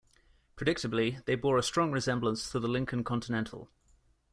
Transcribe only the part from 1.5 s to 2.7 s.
a strong resemblance to the